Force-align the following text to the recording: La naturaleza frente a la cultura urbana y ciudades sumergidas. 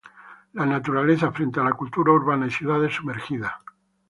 La 0.53 0.65
naturaleza 0.65 1.31
frente 1.31 1.59
a 1.59 1.63
la 1.63 1.73
cultura 1.73 2.11
urbana 2.11 2.47
y 2.47 2.49
ciudades 2.49 2.95
sumergidas. 2.95 3.51